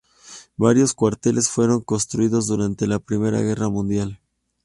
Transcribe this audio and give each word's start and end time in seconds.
Varios 0.57 0.95
cuarteles 0.95 1.49
fueron 1.51 1.81
construidos 1.81 2.47
durante 2.47 2.87
la 2.87 2.97
Primera 2.97 3.39
Guerra 3.43 3.69
Mundial. 3.69 4.19